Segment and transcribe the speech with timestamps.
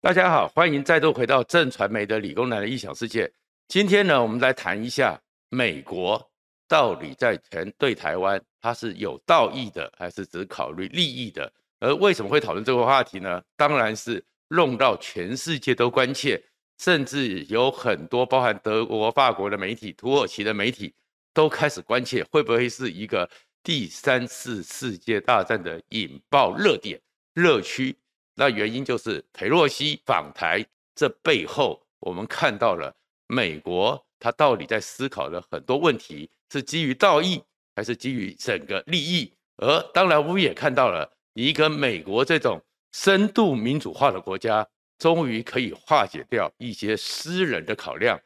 [0.00, 3.28] 大家好，欢迎再度回到正传媒的理工男的异想世界。
[3.66, 6.24] 今天呢，我们来谈一下美国
[6.68, 11.52] 到底在全对台湾，它是有道义的，还是只考虑利益的？
[11.80, 13.42] 而为什么会讨论这个话题呢？
[13.56, 16.40] 当然是弄到全世界都关切，
[16.78, 20.94] 甚至有很多包含德国、法国的媒体、土耳其的媒体
[21.34, 23.28] 都开始关切，会不会是一个
[23.64, 27.00] 第三次世界大战的引爆热点、
[27.34, 27.96] 热区？
[28.38, 30.64] 那原因就是裴洛西访台，
[30.94, 32.94] 这背后我们看到了
[33.26, 37.42] 美国他到底在思考的很多问题，是基于道义
[37.74, 39.32] 还是基于整个利益？
[39.56, 42.62] 而当然我们也看到了一个美国这种
[42.92, 44.64] 深度民主化的国家，
[45.00, 48.20] 终于可以化解掉一些私人的考量。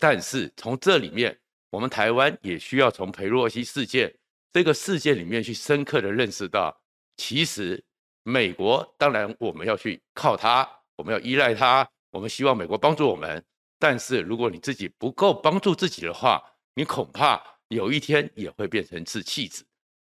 [0.00, 4.14] 但是从这里面，我们台湾也需要从裴洛西事件
[4.50, 6.80] 这个事件里面去深刻的认识到，
[7.18, 7.84] 其实。
[8.28, 13.42] 美国当然我们要去靠它，我们要依赖它，我们希望美国帮助我们。
[13.78, 16.42] 但是如果你自己不够帮助自己的话，
[16.74, 19.64] 你恐怕有一天也会变成是弃子。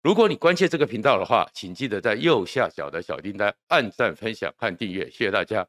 [0.02, 5.66] 如果你关切这个频道的话，请记得在右下角的小叮当按赞、分享和订阅，谢谢大家。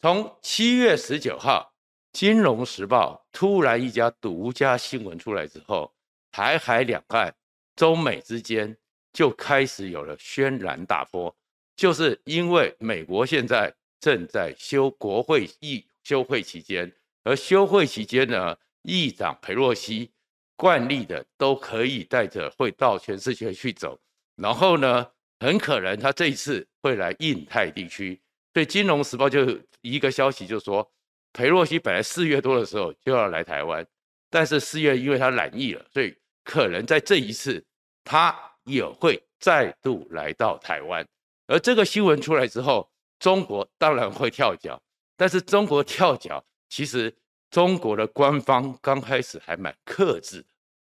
[0.00, 1.72] 从七月十九号，
[2.18, 5.92] 《金融时报》突然一家独家新闻出来之后，
[6.30, 7.34] 台海两岸、
[7.74, 8.76] 中美之间
[9.12, 11.34] 就开始有了轩然大波。
[11.76, 16.90] 就是因为美国现在正在休国会议休会期间，
[17.22, 20.10] 而休会期间呢，议长裴洛西
[20.56, 24.00] 惯例的都可以带着会到全世界去走，
[24.36, 25.06] 然后呢，
[25.40, 28.18] 很可能他这一次会来印太地区。
[28.54, 30.90] 所以《金融时报》就一个消息就说，
[31.34, 33.86] 裴洛西本来四月多的时候就要来台湾，
[34.30, 37.62] 但是四月因为他染疫了，所以可能在这一次
[38.02, 41.06] 他也会再度来到台湾。
[41.46, 44.80] 而这个新闻出来之后，中国当然会跳脚，
[45.16, 47.16] 但是中国跳脚，其实
[47.50, 50.44] 中国的官方刚开始还蛮克制。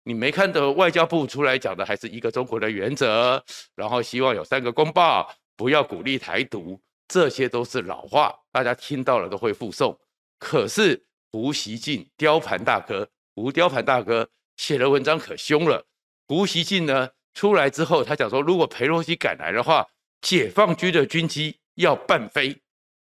[0.04, 3.42] 你没看到外交部出来讲的还是一个中国的原则，
[3.74, 9.98] 然后希望有三个公报，不要鼓励台独，这些都是老话，大家听到了都会附送。
[10.38, 15.84] 可是胡锡进雕盘大哥，胡雕盘大哥写的文章可凶了。
[16.28, 19.84] 胡锡进呢出来之后，他讲说，如果裴洛西敢来的话，
[20.20, 22.56] 解放军的军机要伴飞，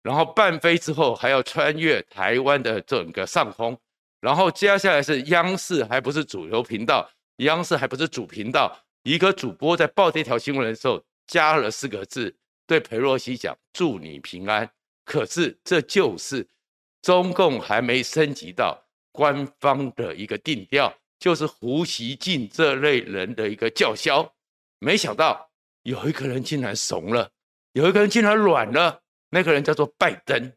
[0.02, 3.78] 然后伴飞之后还要穿越台湾的整个上空，
[4.20, 12.36] 然后接下来是央视，还不是主流频道，央视还不是主频道，一个主播在报这条新闻的时候加了四个字，
[12.66, 14.70] 对裴洛西讲“祝你平安”，
[15.06, 16.48] 可是这就是
[17.02, 24.34] 中共还没升级到官方的一个定调，就是胡锡进这类人的一个叫嚣，
[24.80, 25.51] 没想到。
[25.84, 27.30] 有一个人竟然怂了，
[27.74, 29.02] 有一个人竟然软了。
[29.30, 30.52] 那个人叫做拜登。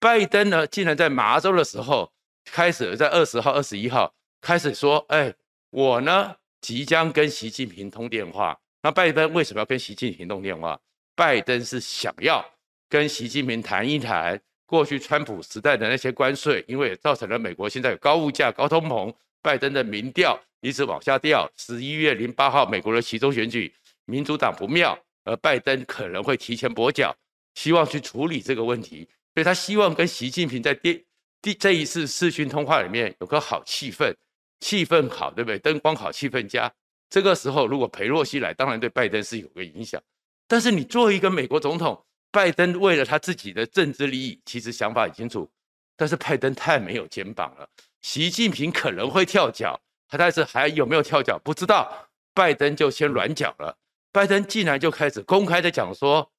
[0.00, 2.12] 拜登呢，竟然在麻州的时候
[2.44, 5.34] 开始，在二十号、二十一号开始说：“哎，
[5.70, 10.78] 我呢即将跟习近平通电话。”那拜登为什么要跟习近平通电话？
[11.14, 12.44] 拜登是想要
[12.88, 19.14] 跟习近平谈一谈过去川普时代的那些关税，因为造成了美国现在有高物价、高通膨。
[19.42, 21.46] 拜登的民调一直往下掉。
[21.54, 23.70] 十一月零八号，美国的其中选举。
[24.06, 27.14] 民主党不妙，而拜登可能会提前跛脚，
[27.54, 31.04] 希望去处理这个问题，所以他希望跟习近平在第
[31.40, 34.14] 第这一次视讯通话里面有个好气氛，
[34.60, 35.58] 气氛好，对不对？
[35.58, 36.72] 灯光好，气氛佳。
[37.10, 40.02] 这个时候如果裴洛西来，当然对拜登是有个影响。
[40.46, 45.48] 但是你作为一个美国总统，拜登为了他自己的政治利益，其实想法很清楚。
[45.96, 47.68] 但是拜登太没有肩膀了，
[48.02, 53.76] 习近平可能会跳脚，他但是还有没有跳脚不知道，拜登就先软脚了。
[54.14, 56.30] 拜登竟然就开始公开的讲说，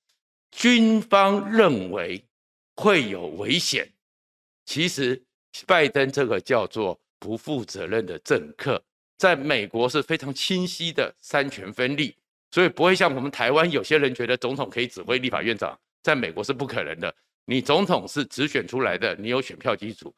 [0.49, 2.23] 军方认为
[2.77, 3.91] 会有危险。
[4.65, 5.21] 其实，
[5.67, 8.81] 拜登这个叫做不负责任的政客，
[9.17, 12.15] 在美国是非常清晰的三权分立，
[12.49, 17.13] 所以不会像我们台湾有些人觉得总统可以指挥立法院长，在美国是不可能的。
[17.43, 20.09] 你总统是直选出来的，你有选票基础；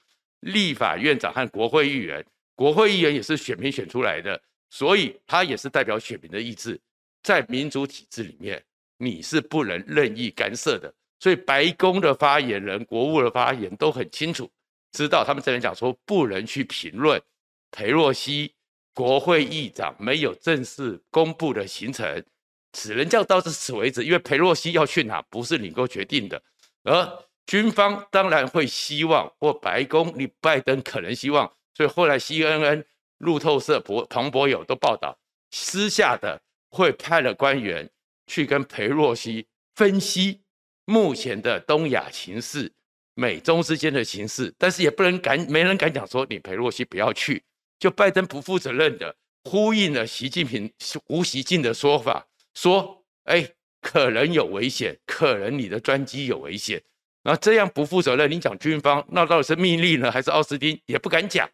[0.42, 2.24] 立法院长和国会议员，
[2.54, 4.40] 国会议员也是选民选出来的，
[4.70, 6.80] 所以他也是代表选民的意志。
[7.28, 8.64] 在民主体制里面，
[8.98, 10.94] 你是不能任意干涉的。
[11.20, 14.50] 所以白宫的发言人、国务的发言都很清楚，
[14.94, 17.22] 知道他们这边讲说不能去评论
[17.70, 18.54] 裴洛西
[18.94, 22.24] 国会议长没有正式公布的行程，
[22.72, 24.06] 只能叫到此为止。
[24.06, 26.42] 因为裴洛西要去哪不是你够决定的，
[26.84, 32.86] 而军方当然会希望，或白宫你拜登可能希望，所以后来 CNN、
[33.18, 35.20] 路透社、博彭博友都报道
[35.52, 36.42] 私下的。
[36.70, 37.90] 会派了官员
[38.28, 40.42] 去跟裴洛西分析
[40.86, 42.72] 目前的东亚情势，
[43.14, 47.44] 美中之间的形势，但是也不能敢，没人敢讲说你裴洛西不要去。
[47.80, 50.72] 就拜登不负责任的呼应了习近平
[51.08, 52.26] 无习近的说法，
[52.56, 53.48] 说，哎，
[53.82, 56.82] 可能有危险，可能你的专机有危险。
[57.24, 60.82] 那这样不负责任，你讲军方，那到底是密利呢，还是奥斯汀？
[60.86, 61.48] 也不敢讲。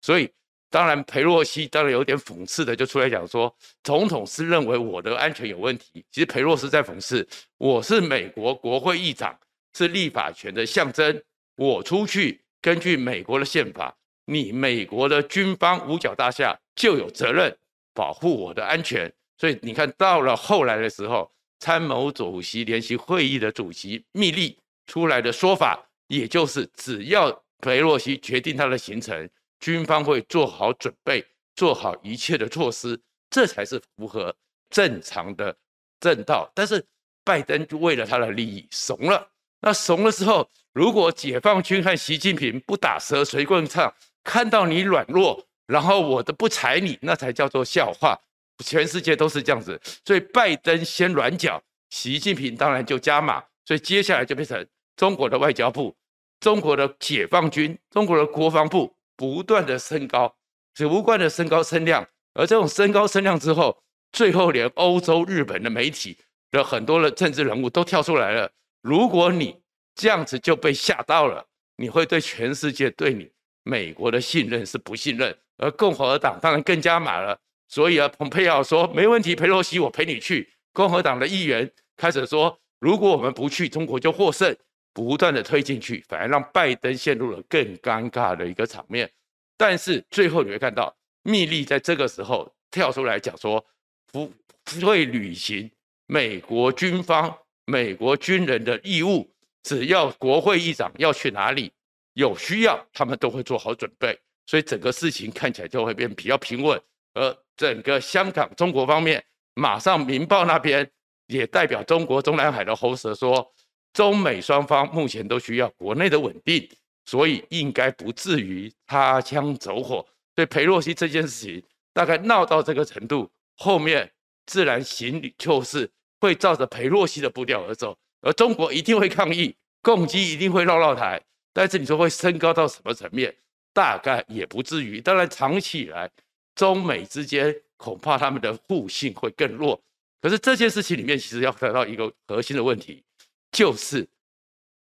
[0.00, 0.28] 所以，
[0.72, 3.54] 当然裴洛西当然有点讽刺的，就出来讲说，
[3.84, 6.04] 总统是认为我的安全有问题。
[6.10, 7.24] 其实裴洛西在讽刺，
[7.58, 9.38] 我是美国国会议长。
[9.74, 11.22] 是立法权的象征。
[11.56, 13.96] 我出去，根据美国的宪法，
[14.26, 17.56] 你美国的军方五角大厦就有责任
[17.94, 19.10] 保护我的安全。
[19.38, 29.26] 所以你看到了后来的时候，参谋主席联席会议的主席密利出来的说法，也就是只要裴洛西决定他的行程，
[29.62, 31.24] 军方会做好准备，
[31.54, 33.00] 做好一切的措施，
[33.30, 34.34] 这才是符合
[34.68, 35.56] 正常的
[36.00, 36.50] 正道。
[36.52, 36.84] 但是
[37.24, 39.30] 拜登就为了他的利益怂了。
[39.60, 43.94] 那怂了之后，如果解放军和习近平不打蛇随棍唱，
[44.24, 48.18] 看到你软弱，然后我都不睬你，那才叫做笑话。
[48.64, 54.66] 全世界都是这样子，所以拜登先软脚，习近平当然就加码，所以接下来就变成
[54.96, 55.96] 中国的外交部、
[56.40, 60.34] 中国的解放军、中国的国防部不断的升高，
[60.74, 63.82] 只不断的升高升量，而这种升高升量之后，
[64.12, 66.16] 最后连欧洲、日本的媒体
[66.50, 68.50] 的很多的政治人物都跳出来了。
[68.80, 69.56] 如果你
[69.94, 73.30] 这样子就被吓到了，你会对全世界对你
[73.62, 77.38] 美国的信任是不信任，而共和党当然更加满了。
[77.68, 80.52] 所以啊，蓬佩奥说没问题，佩洛西我陪你去。
[80.72, 84.54] 共和党的议员开始说，如果我们不去，中国就获胜，
[84.92, 89.10] 不断的推进去，反而让拜登陷入了更尴尬的一个场面。
[89.56, 93.64] 但是最后你会看到，密利在这个时候跳出来讲说，
[94.12, 94.32] 不
[94.64, 95.70] 不会履行
[96.06, 97.36] 美国军方。
[97.64, 101.72] 美国军人的义务，只要国会议长要去哪里，
[102.14, 106.78] 有需要，他们都会做好准备，所以整个事情看起来就会变比较平稳。
[107.14, 109.24] 而整个香港中国方面，
[109.54, 110.90] 马上《明报》那边
[111.28, 113.54] 也代表中国中南海的喉舌说，
[113.92, 116.68] 中美双方目前都需要国内的稳定，
[117.06, 120.06] 所以应该不至于擦枪走火。
[120.34, 121.62] 所以裴洛西这件事情
[121.92, 124.10] 大概闹到这个程度，后面
[124.46, 125.90] 自然行就是。
[126.22, 131.20] 会照着裴洛西的步调而走，而中国一定会抗议，共机一定会绕绕台，
[131.52, 133.34] 但是你说会升高到什么层面？
[133.72, 135.00] 大概也不至于。
[135.00, 136.08] 当然，长期以来，
[136.54, 139.82] 中美之间恐怕他们的互信会更弱。
[140.20, 143.02] 可是这件事情里面，其实要谈到一个核心的问题，
[143.52, 144.08] 就是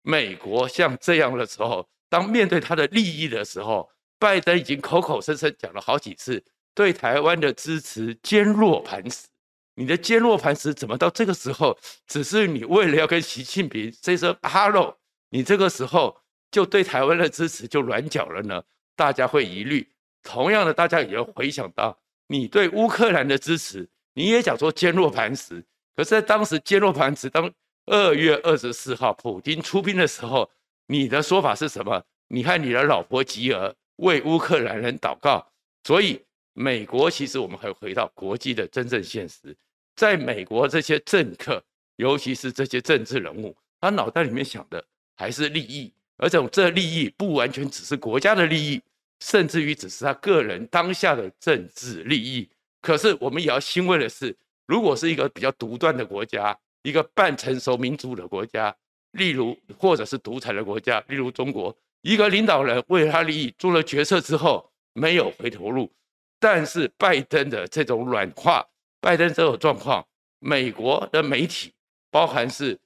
[0.02, 6.44] 美国像这样的时候，当面对他的利益的时候，拜登已经口口声声讲了好几次，
[6.74, 9.26] 对台湾的支持坚若磐石。
[9.74, 14.96] 你的坚若磐石怎么到这个时候，只是你为了要跟习近平 say 声 hello，
[15.30, 18.62] 你这个时候就对台湾的支持就软脚了呢？
[18.96, 19.88] 大家会疑虑。
[20.24, 25.64] 同样的，大家也要回想到你对乌克兰的支持，你也讲说坚若磐石。
[25.94, 27.48] 可是，在当时坚若磐石，当
[27.90, 30.50] 二月二十四号普京出兵的时候，
[30.86, 32.04] 你的说法是什么？
[32.28, 35.46] 你和你的老婆吉尔为乌克兰人祷告。
[35.84, 36.20] 所以，
[36.52, 39.56] 美国其实我们还回到国际的真正现实。
[39.96, 41.62] 在美国，这些政客，
[41.96, 44.84] 尤其是这些政治人物，他脑袋里面想的
[45.16, 48.82] 还是利益，而这种这利益不完全只是国家的利益，
[49.20, 52.48] 甚至于只是他个人当下的政治利益。
[52.82, 58.74] 可是我们也要欣慰的是，如果是一个比较独断的国家，一个半成熟民主的国家，
[59.12, 65.90] 例如或者是独裁的国家，例如中国，一个领导人为了他利益做了决策之后没有回头路，
[66.38, 68.66] 但是拜登的这种软化。
[69.00, 70.04] 拜登这种状况，
[70.40, 71.72] 美国的媒体，
[72.10, 72.76] 包含是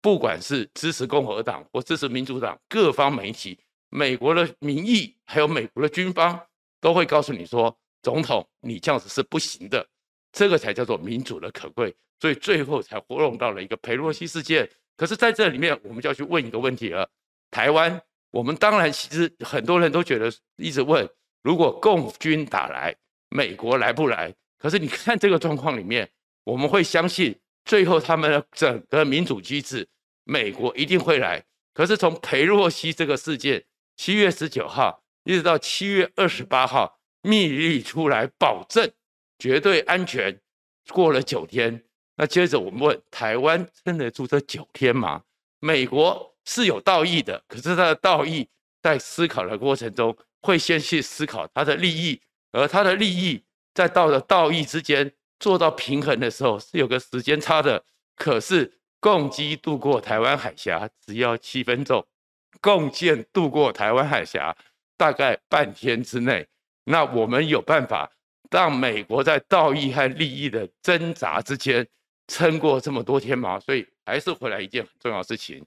[0.00, 3.58] 不管是支持共和党或支持民主党各方媒体，
[3.90, 6.40] 美国的民意还有美国的军方，
[6.80, 9.86] 都会告诉你说，总统你这样子是不行的，
[10.32, 14.68] 这个才叫做民主的可贵，所以最后才活动到了一个裴洛西事件。
[14.96, 17.08] 可是在这里面，我们就要去问一个问题了：
[17.50, 21.08] 台湾，我们当然其实很多人都觉得一直问，
[21.42, 22.94] 如果共军打来，
[23.30, 24.34] 美国来不来？
[24.58, 26.10] 可是你看这个状况里面，
[26.44, 29.88] 我们会相信最后他们的整个民主机制，
[30.24, 31.44] 美国一定会来。
[31.72, 33.64] 可是从裴洛西这个事件，
[33.96, 38.90] 七月十九号一直到七月二十八号，密利出来保证
[39.38, 40.38] 绝对安全，
[40.92, 41.84] 过了九天。
[42.16, 45.22] 那接着我们问，台湾撑得住这九天吗？
[45.60, 48.48] 美国是有道义的，可是他的道义
[48.82, 52.20] 在思考的过程中，会先去思考他的利益，
[52.52, 53.44] 而他的利益。
[53.74, 57.84] 在到了道义之间做到平衡的时候，是有个时间差的。
[58.16, 62.04] 可是共机渡过台湾海峡只要七分钟，
[62.60, 64.56] 贡献渡过台湾海峡，
[64.96, 66.48] 大概半天之内，
[66.82, 68.10] 那我们有办法
[68.50, 71.86] 让美国在道义和利益的挣扎之间
[72.26, 73.58] 撑过这么多天吗？
[73.60, 75.64] 所以还是回来一件很重要事情，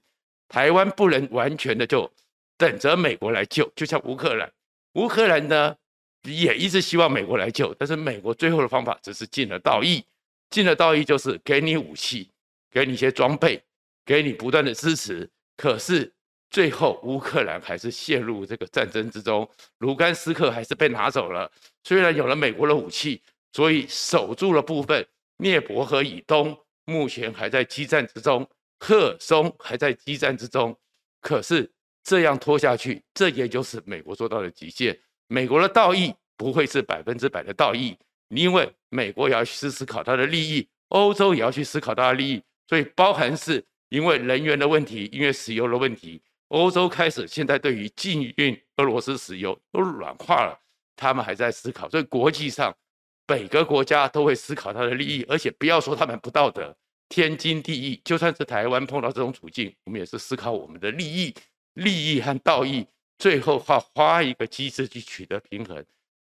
[0.48, 2.10] 台湾不能完全的就
[2.56, 4.52] 等着美国来救，就像乌克兰，
[4.94, 5.76] 乌克兰呢
[6.24, 10.04] 也一直希望美国来救，但是美国最后的方法只是尽了道义，
[10.50, 12.30] 尽了道义就是给你武器，
[12.70, 13.62] 给你一些装备，
[14.04, 16.12] 给你不断的支持，可是。
[16.52, 21.50] 最后，乌克兰还是陷入这个战争之中，卢甘斯克还是被拿走了。
[21.82, 23.22] 虽然有了美国的武器，
[23.54, 25.04] 所以守住了部分。
[25.38, 28.46] 聂伯河以东目前还在激战之中，
[28.78, 30.78] 赫松还在激战之中。
[31.22, 31.68] 可是
[32.04, 34.96] 这样拖下去，这也就是美国做到的极限。
[35.28, 37.96] 美国的道义不会是百分之百的道义，
[38.28, 46.20] 因为美国也要去思考它的利益，欧洲也要去思考它的利益，所以包含是因为能源的问题，因为石油的问题。
[46.52, 50.58] 欧洲开始现在对于禁运俄罗斯石油都软化了，
[50.94, 52.74] 他们还在思考，所以国际上
[53.26, 56.76] 每个国家都会思考它的利益，而且不要说他们不道德，
[57.08, 57.98] 天经地义。
[58.04, 61.34] 就算是台湾碰到这种处境，我们也是思考我们的利益、
[61.72, 62.86] 利益和道义，
[63.18, 65.82] 最后花花一个机制去取得平衡，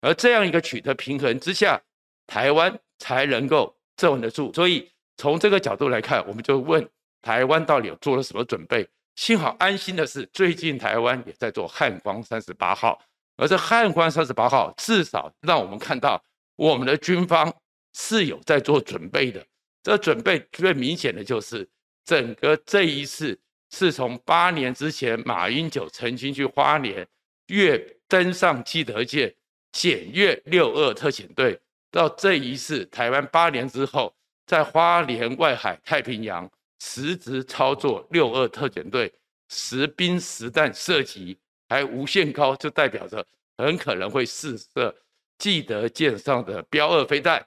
[0.02, 1.82] 而这样一个取得平衡之下，
[2.28, 4.52] 台湾才能够站稳得住。
[4.54, 6.86] 所以从这个角度来看，我们就问
[7.22, 8.86] 台湾到底有做了什么准备？
[9.20, 12.98] 幸好安心的是，最近台湾也在做汉光三十八号，
[13.36, 16.24] 而这汉光三十八号至少让我们看到
[16.56, 17.54] 我们的军方
[17.92, 19.46] 是有在做准备的。
[19.84, 21.68] 这准备最明显的就是
[22.06, 23.38] 整个这一次
[23.72, 27.06] 是从八年之前马英九曾经去花莲
[27.48, 29.36] 越登上基德舰
[29.74, 31.60] 检阅六二特遣队，
[31.92, 36.50] 到这一次台湾八年之后在花莲外海太平洋。
[36.80, 39.14] 实质操作六二特遣队
[39.50, 43.26] 实兵实弹射击还无限高，就代表着
[43.58, 44.96] 很可能会试射
[45.38, 47.46] 基德舰上的标二飞弹。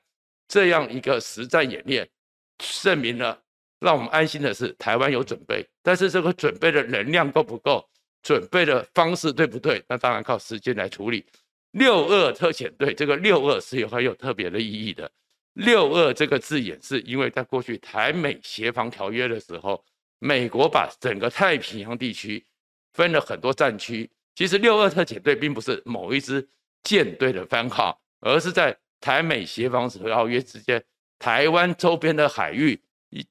[0.49, 2.07] 这样一个实战演练，
[2.59, 3.43] 证明了
[3.81, 7.89] 让我们安心的是台湾有准备，但是这个准备的能量够不够，
[8.23, 9.83] 准备的方式对不对？
[9.89, 11.25] 那当然靠时间来处理。
[11.71, 15.11] 六二特遣队这个六二是有很有特别的意义的。
[15.54, 19.85] 六二这个字眼是因为在过去台美协防条约的时候，
[20.18, 22.44] 美国把整个太平洋地区
[22.94, 24.11] 分了很多战区。
[24.35, 26.49] 其实六二特遣队并不是某一支
[26.82, 30.82] 舰队的番号，而是在台美协防条约之间，
[31.18, 32.80] 台湾周边的海域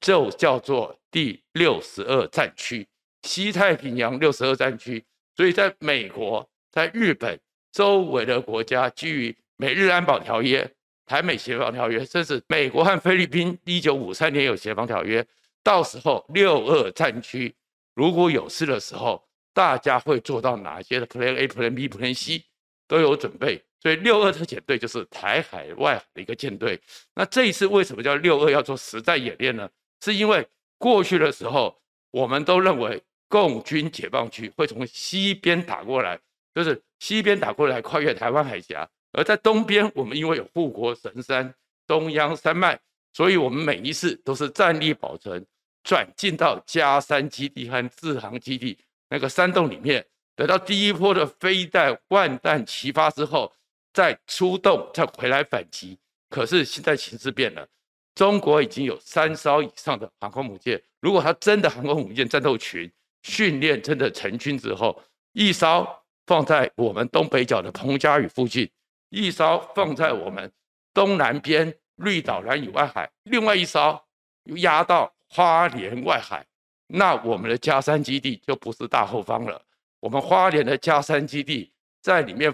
[0.00, 2.86] 就叫做第六十二战区，
[3.22, 5.04] 西太平洋六十二战区。
[5.34, 7.40] 所以在美国、在日本
[7.72, 10.72] 周围的国家，基于美日安保条约。
[11.06, 15.26] 台美协防条约，甚至美国和菲律宾一九五三年有协防条约，
[15.62, 17.54] 到时候六二战区
[17.94, 22.44] 如果有事的时候，大家会做到哪些的 Plan A、Plan B、Plan C
[22.86, 23.62] 都有准备。
[23.80, 26.80] 所以六二特遣队就是台海外的一个舰队。
[27.16, 29.68] 那这一次为什么叫六二要做实战演练呢？
[30.00, 30.46] 是因为
[30.78, 31.76] 过去的时候，
[32.12, 36.16] 我们都认为共军解放区会从西边打过来，
[36.54, 38.88] 就是西边打过来，跨越台湾海峡。
[39.12, 41.54] 而在东边，我们因为有护国神山
[41.86, 42.78] 中央山脉，
[43.12, 45.44] 所以我们每一次都是战力保存，
[45.84, 48.78] 转进到佳山基地和志航基地
[49.10, 50.04] 那个山洞里面，
[50.34, 53.52] 等到第一波的飞弹万弹齐发之后，
[53.92, 55.98] 再出动，再回来反击。
[56.30, 57.68] 可是现在形势变了，
[58.14, 62.90] 中国已经有三艘以上的航空母舰，如果它真的航空母舰战斗群
[63.22, 64.98] 训练真的成军之后，
[65.32, 65.86] 一艘
[66.26, 68.70] 放在我们东北角的彭佳屿附近。
[69.12, 70.50] 一艘放在我们
[70.94, 74.02] 东南边绿岛南屿外海，另外一艘
[74.44, 76.42] 又压到花莲外海，
[76.86, 79.62] 那我们的加山基地就不是大后方了。
[80.00, 82.50] 我们花莲的加山基地在里面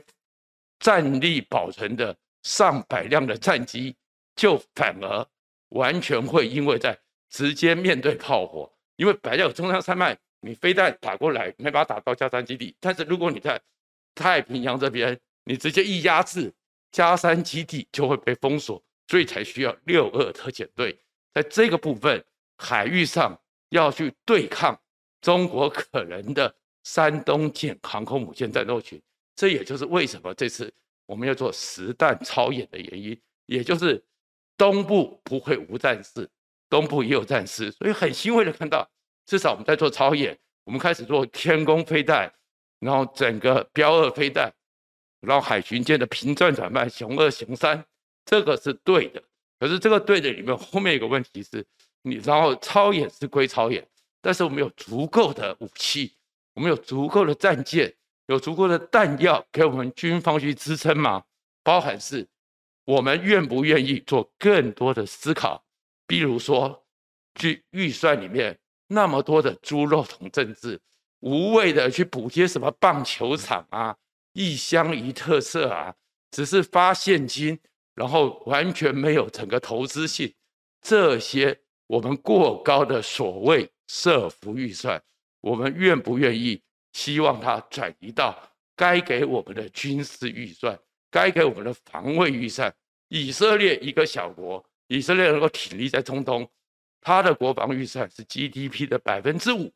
[0.81, 3.95] 战力保存的上百辆的战机，
[4.35, 5.25] 就反而
[5.69, 6.99] 完全会因为在
[7.31, 13.61] 直接面对炮火，因为本来有中央山脉，你飞弹打过来没办法打到加山基地，但是如果你在
[14.17, 15.17] 太平洋这边。
[15.49, 16.53] 你直接一压制，
[16.93, 20.95] 加山基地就会被封锁，所以才需要六二特遣队
[21.33, 22.23] 在这个部分
[22.59, 23.35] 海域上
[23.71, 24.79] 要去对抗
[25.23, 29.01] 中国可能的山东舰航空母舰战斗群。
[29.35, 30.71] 这也就是为什么这次
[31.07, 34.05] 我们要做实弹操演的原因，也就是
[34.59, 36.29] 东部不会无战事，
[36.69, 38.87] 东部也有战事，所以很欣慰的看到，
[39.25, 42.31] 至少我们在做操演，我们开始做天宫飞弹，
[42.81, 44.53] 然后整个标二飞弹。
[45.21, 47.85] 然后海巡舰的平转转卖，雄二、雄三，
[48.25, 49.23] 这个是对的。
[49.59, 51.65] 可是这个对的里面，后面有个问题是，
[52.03, 53.87] 你然后超演是归超演，
[54.21, 56.15] 但是我们有足够的武器，
[56.55, 57.93] 我们有足够的战舰，
[58.27, 61.25] 有足够的弹药给我们军方去支撑吗？
[61.65, 62.27] 包含是，
[62.85, 65.65] 我们愿不愿意做更多的思考？
[66.07, 66.87] 比如说，
[67.35, 70.81] 去预算里面那么多的猪肉桶政治，
[71.21, 73.97] 无谓的去补贴什么棒球场啊、
[74.39, 75.93] 一乡一特色啊，
[76.31, 77.59] 只是发现金，
[77.97, 80.33] 然后完全没有整个投资性，
[80.81, 85.03] 这些我们过高的所谓社福预算，
[85.41, 86.63] 我们愿不愿意？
[86.93, 88.41] 希望它转移到
[88.77, 90.79] 该给我们的军事预算，
[91.11, 92.73] 该给我们的防卫预算。
[93.09, 96.49] 以色列一个小国，以色列能够挺立在中东，
[97.01, 99.73] 它的国防预算是 GDP 的百分之五。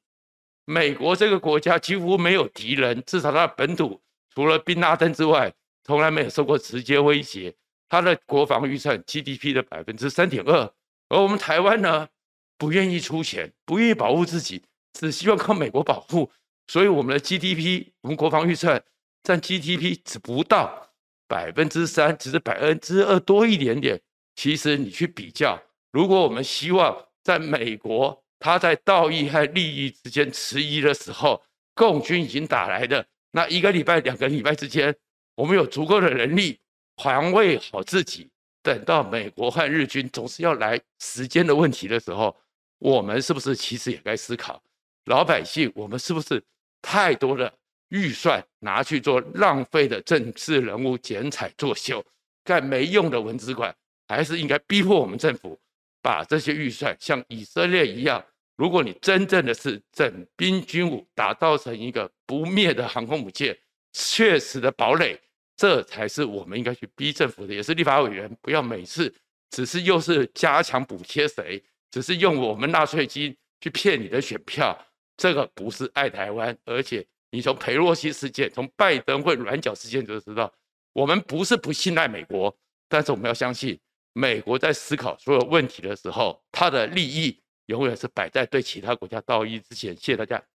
[0.66, 4.00] 美国这个国家几乎没有敌人，至少它的本土
[4.34, 5.52] 除了宾拉登之外，
[5.84, 7.54] 从来没有受过直接威胁。
[7.88, 10.72] 他的国防预算 GDP 的百分之三点二，
[11.08, 12.08] 而我们台湾呢，
[12.56, 14.62] 不愿意出钱，不愿意保护自己，
[14.94, 16.30] 只希望靠美国保护。
[16.68, 18.82] 所以我们的 GDP，我们国防预算
[19.22, 20.94] 占 GDP 只不到
[21.28, 24.00] 百分之三，只是百分之二多一点点。
[24.34, 34.94] 其实你去比较，如果我们希望在美国他在道义和利益之间迟疑的时候，共军已经打来的那一个礼拜、两个礼拜之间，
[35.34, 36.60] 我们有足够的能力
[36.96, 38.30] 防卫好自己。
[38.62, 42.36] 等到美国和日军总是要来时间的问题的时候，
[42.78, 44.62] 我们是不是其实也该思考，
[45.06, 46.40] 老百姓我们是不是？
[46.80, 47.52] 太多的
[47.88, 52.04] 预算拿去做浪费的政治人物剪彩作秀，
[52.44, 53.74] 干没用的文字馆，
[54.08, 55.58] 还是应该逼迫我们政府
[56.00, 58.24] 把这些预算像以色列一样。
[58.62, 63.58] 如果你真正的是整兵军武，打造成一个不灭的航空母舰，
[63.92, 65.20] 确实的堡垒，
[65.56, 67.52] 这才是我们应该去逼政府的。
[67.52, 69.12] 也是立法委员，不要每次
[69.50, 74.78] 只是又是加强补贴谁，只是用我们纳税金去骗你的选票。
[75.16, 80.48] 这个不是爱台湾，而且你从裴洛西事件、从拜登会软脚事件就知道，
[80.92, 82.56] 我们不是不信赖美国，
[82.88, 83.76] 但是我们要相信，
[84.12, 89.94] 美国在思考所有问题的时候，它的利益永远是摆在对其他国家道义之前。
[89.96, 90.42] 谢谢大家。